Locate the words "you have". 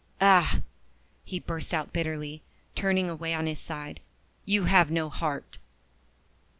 4.47-4.89